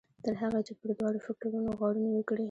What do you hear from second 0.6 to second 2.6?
چې پر دواړو فکټورنو غور نه وي کړی.